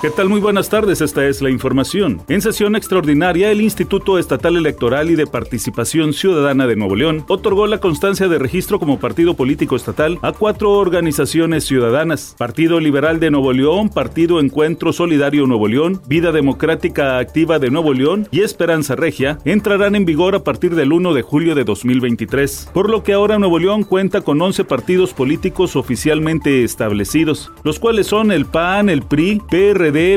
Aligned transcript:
¿Qué 0.00 0.10
tal? 0.10 0.28
Muy 0.28 0.40
buenas 0.40 0.68
tardes, 0.68 1.00
esta 1.00 1.26
es 1.26 1.42
la 1.42 1.50
información. 1.50 2.22
En 2.28 2.40
sesión 2.40 2.76
extraordinaria, 2.76 3.50
el 3.50 3.60
Instituto 3.60 4.16
Estatal 4.16 4.56
Electoral 4.56 5.10
y 5.10 5.16
de 5.16 5.26
Participación 5.26 6.12
Ciudadana 6.12 6.68
de 6.68 6.76
Nuevo 6.76 6.94
León 6.94 7.24
otorgó 7.26 7.66
la 7.66 7.80
constancia 7.80 8.28
de 8.28 8.38
registro 8.38 8.78
como 8.78 9.00
partido 9.00 9.34
político 9.34 9.74
estatal 9.74 10.20
a 10.22 10.30
cuatro 10.30 10.70
organizaciones 10.70 11.64
ciudadanas. 11.64 12.36
Partido 12.38 12.78
Liberal 12.78 13.18
de 13.18 13.32
Nuevo 13.32 13.52
León, 13.52 13.88
Partido 13.88 14.38
Encuentro 14.38 14.92
Solidario 14.92 15.48
Nuevo 15.48 15.66
León, 15.66 16.00
Vida 16.06 16.30
Democrática 16.30 17.18
Activa 17.18 17.58
de 17.58 17.72
Nuevo 17.72 17.92
León 17.92 18.28
y 18.30 18.42
Esperanza 18.42 18.94
Regia 18.94 19.40
entrarán 19.44 19.96
en 19.96 20.04
vigor 20.04 20.36
a 20.36 20.44
partir 20.44 20.76
del 20.76 20.92
1 20.92 21.12
de 21.12 21.22
julio 21.22 21.56
de 21.56 21.64
2023, 21.64 22.70
por 22.72 22.88
lo 22.88 23.02
que 23.02 23.14
ahora 23.14 23.40
Nuevo 23.40 23.58
León 23.58 23.82
cuenta 23.82 24.20
con 24.20 24.40
11 24.40 24.62
partidos 24.62 25.12
políticos 25.12 25.74
oficialmente 25.74 26.62
establecidos, 26.62 27.50
los 27.64 27.80
cuales 27.80 28.06
son 28.06 28.30
el 28.30 28.46
PAN, 28.46 28.90
el 28.90 29.02
PRI, 29.02 29.42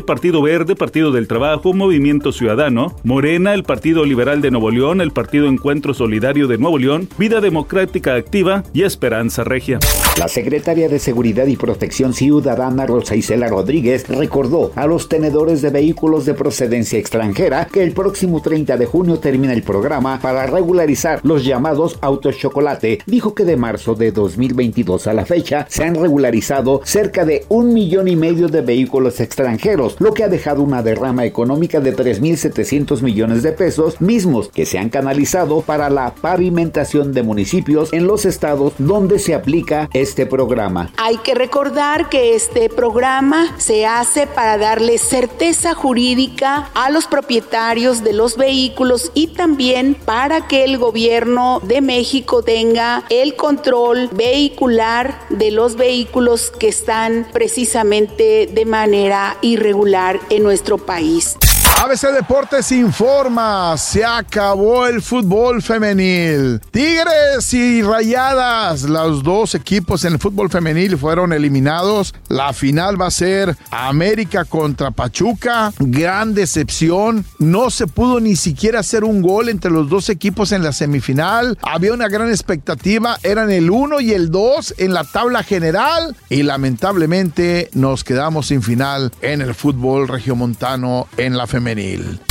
Partido 0.06 0.42
Verde, 0.42 0.76
Partido 0.76 1.12
del 1.14 1.28
Trabajo, 1.28 1.74
Movimiento 1.74 2.34
Ciudadano, 2.34 2.94
Morena, 3.04 3.54
el 3.54 3.64
Partido 3.64 4.04
Liberal 4.04 4.42
de 4.42 4.52
Nuevo 4.52 4.70
León, 4.70 5.00
el 5.00 5.12
Partido 5.12 5.48
Encuentro 5.48 5.94
Solidario 5.94 6.48
de 6.48 6.58
Nuevo 6.58 6.78
León, 6.78 7.08
Vida 7.18 7.40
Democrática 7.40 8.16
Activa 8.16 8.66
y 8.74 8.84
Esperanza 8.84 9.46
Regia. 9.46 9.80
La 10.18 10.28
secretaria 10.28 10.90
de 10.90 11.00
Seguridad 11.00 11.48
y 11.48 11.56
Protección 11.56 12.14
Ciudadana 12.14 12.86
Rosa 12.86 13.16
Isela 13.16 13.48
Rodríguez 13.48 14.10
recordó 14.10 14.74
a 14.76 14.88
los 14.88 15.08
tenedores 15.08 15.62
de 15.62 15.70
vehículos 15.70 16.26
de 16.26 16.34
procedencia 16.34 17.00
extranjera 17.00 17.70
que 17.72 17.82
el 17.82 17.94
próximo 17.94 18.42
30 18.42 18.76
de 18.76 18.86
junio 18.86 19.20
termina 19.20 19.54
el 19.54 19.64
programa 19.64 20.20
para 20.22 20.48
regularizar 20.48 21.22
los 21.24 21.46
llamados 21.46 21.98
autos 22.02 22.38
chocolate. 22.38 23.00
Dijo 23.06 23.34
que 23.34 23.46
de 23.46 23.56
marzo 23.56 23.96
de 23.96 24.12
2022 24.12 25.08
a 25.08 25.14
la 25.14 25.26
fecha 25.26 25.66
se 25.70 25.86
han 25.86 25.96
regularizado 25.96 26.82
cerca 26.84 27.24
de 27.24 27.46
un 27.48 27.74
millón 27.74 28.10
y 28.10 28.18
medio 28.18 28.50
de 28.50 28.60
vehículos 28.60 29.22
extranjeros 29.22 29.61
lo 30.00 30.14
que 30.14 30.24
ha 30.24 30.28
dejado 30.28 30.64
una 30.64 30.82
derrama 30.82 31.24
económica 31.24 31.80
de 31.80 31.96
3.700 31.96 33.02
millones 33.04 33.44
de 33.44 33.52
pesos, 33.52 34.02
mismos 34.02 34.50
que 34.50 34.66
se 34.66 34.80
han 34.80 34.90
canalizado 34.90 35.62
para 35.62 35.90
la 35.90 36.16
pavimentación 36.16 37.14
de 37.14 37.22
municipios 37.22 37.94
en 37.94 38.08
los 38.08 38.26
estados 38.26 38.74
donde 38.80 39.20
se 39.20 39.36
aplica 39.36 39.88
este 39.94 40.26
programa. 40.26 40.92
Hay 40.98 41.18
que 41.18 41.36
recordar 41.36 42.10
que 42.10 42.36
este 42.36 42.70
programa 42.70 43.56
se 43.60 43.86
hace 43.86 44.26
para 44.26 44.58
darle 44.58 44.98
certeza 44.98 45.76
jurídica 45.76 46.70
a 46.74 46.90
los 46.90 47.06
propietarios 47.06 48.04
de 48.04 48.14
los 48.14 48.38
vehículos 48.38 49.12
y 49.14 49.28
también 49.28 49.96
para 50.06 50.48
que 50.48 50.64
el 50.64 50.80
gobierno 50.80 51.62
de 51.64 51.82
México 51.82 52.42
tenga 52.42 53.04
el 53.10 53.36
control 53.36 54.10
vehicular 54.12 55.20
de 55.30 55.52
los 55.52 55.76
vehículos 55.76 56.50
que 56.50 56.68
están 56.68 57.28
precisamente 57.32 58.50
de 58.52 58.66
manera 58.66 59.38
irregular 59.52 60.20
en 60.30 60.44
nuestro 60.44 60.78
país. 60.78 61.38
ABC 61.84 62.14
Deportes 62.14 62.72
informa, 62.74 63.76
se 63.76 64.06
acabó 64.06 64.86
el 64.86 65.02
fútbol 65.02 65.64
femenil. 65.64 66.62
Tigres 66.70 67.52
y 67.56 67.82
Rayadas, 67.82 68.84
los 68.84 69.24
dos 69.24 69.56
equipos 69.56 70.06
en 70.06 70.14
el 70.14 70.20
fútbol 70.20 70.52
femenil 70.52 70.96
fueron 70.96 71.34
eliminados. 71.34 72.14
La 72.28 72.54
final 72.54 73.02
va 73.02 73.08
a 73.08 73.12
ser 73.12 73.58
América 73.72 74.46
contra 74.46 74.92
Pachuca. 74.92 75.74
Gran 75.80 76.36
decepción. 76.36 77.26
No 77.40 77.72
se 77.72 77.88
pudo 77.88 78.20
ni 78.20 78.36
siquiera 78.36 78.82
hacer 78.82 79.04
un 79.04 79.24
gol 79.24 79.50
entre 79.50 79.72
los 79.72 79.90
dos 79.90 80.10
equipos 80.10 80.52
en 80.52 80.62
la 80.62 80.74
semifinal. 80.74 81.58
Había 81.64 81.96
una 81.96 82.10
gran 82.10 82.30
expectativa. 82.30 83.18
Eran 83.24 83.50
el 83.50 83.72
1 83.72 84.02
y 84.02 84.12
el 84.12 84.30
2 84.30 84.76
en 84.78 84.94
la 84.94 85.04
tabla 85.04 85.42
general. 85.42 86.16
Y 86.30 86.44
lamentablemente 86.44 87.72
nos 87.74 88.04
quedamos 88.04 88.50
sin 88.50 88.62
final 88.62 89.12
en 89.24 89.42
el 89.42 89.56
fútbol 89.56 90.08
regiomontano 90.08 91.08
en 91.18 91.36
la 91.36 91.48
femenil. 91.72 92.31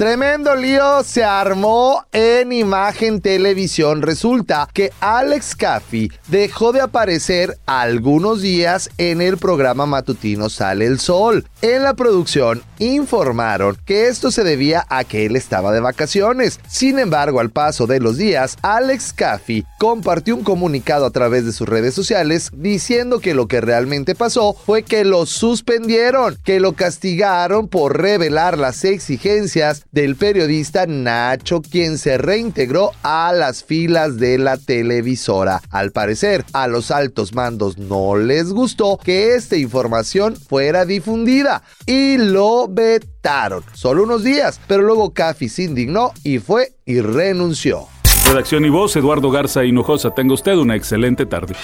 Tremendo 0.00 0.56
lío 0.56 1.04
se 1.04 1.24
armó 1.24 2.06
en 2.12 2.52
Imagen 2.52 3.20
Televisión. 3.20 4.00
Resulta 4.00 4.66
que 4.72 4.94
Alex 4.98 5.54
Caffey 5.54 6.10
dejó 6.28 6.72
de 6.72 6.80
aparecer 6.80 7.58
algunos 7.66 8.40
días 8.40 8.88
en 8.96 9.20
el 9.20 9.36
programa 9.36 9.84
matutino 9.84 10.48
Sale 10.48 10.86
el 10.86 11.00
Sol. 11.00 11.46
En 11.60 11.82
la 11.82 11.92
producción 11.92 12.62
informaron 12.78 13.76
que 13.84 14.08
esto 14.08 14.30
se 14.30 14.42
debía 14.42 14.86
a 14.88 15.04
que 15.04 15.26
él 15.26 15.36
estaba 15.36 15.70
de 15.70 15.80
vacaciones. 15.80 16.60
Sin 16.66 16.98
embargo, 16.98 17.38
al 17.38 17.50
paso 17.50 17.86
de 17.86 18.00
los 18.00 18.16
días, 18.16 18.56
Alex 18.62 19.12
Caffey 19.12 19.66
compartió 19.78 20.34
un 20.34 20.44
comunicado 20.44 21.04
a 21.04 21.10
través 21.10 21.44
de 21.44 21.52
sus 21.52 21.68
redes 21.68 21.92
sociales 21.92 22.48
diciendo 22.54 23.20
que 23.20 23.34
lo 23.34 23.48
que 23.48 23.60
realmente 23.60 24.14
pasó 24.14 24.54
fue 24.54 24.82
que 24.82 25.04
lo 25.04 25.26
suspendieron, 25.26 26.38
que 26.42 26.58
lo 26.58 26.72
castigaron 26.72 27.68
por 27.68 28.00
revelar 28.00 28.56
las 28.56 28.82
exigencias 28.86 29.84
del 29.92 30.16
periodista 30.16 30.86
Nacho, 30.86 31.62
quien 31.62 31.98
se 31.98 32.18
reintegró 32.18 32.92
a 33.02 33.32
las 33.32 33.64
filas 33.64 34.18
de 34.18 34.38
la 34.38 34.56
televisora. 34.56 35.60
Al 35.70 35.92
parecer, 35.92 36.44
a 36.52 36.66
los 36.66 36.90
altos 36.90 37.34
mandos 37.34 37.78
no 37.78 38.16
les 38.16 38.52
gustó 38.52 38.98
que 38.98 39.34
esta 39.34 39.56
información 39.56 40.36
fuera 40.36 40.84
difundida 40.84 41.62
y 41.86 42.18
lo 42.18 42.68
vetaron. 42.68 43.62
Solo 43.72 44.04
unos 44.04 44.24
días, 44.24 44.60
pero 44.66 44.82
luego 44.82 45.12
Caffi 45.12 45.48
se 45.48 45.64
indignó 45.64 46.12
y 46.22 46.38
fue 46.38 46.72
y 46.84 47.00
renunció. 47.00 47.86
Redacción 48.26 48.64
y 48.64 48.68
voz, 48.68 48.94
Eduardo 48.96 49.30
Garza 49.30 49.64
Hinojosa. 49.64 50.10
Tenga 50.10 50.34
usted 50.34 50.54
una 50.54 50.76
excelente 50.76 51.26
tarde. 51.26 51.54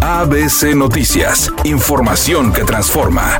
ABC 0.00 0.74
Noticias, 0.74 1.52
información 1.64 2.52
que 2.52 2.62
transforma. 2.64 3.38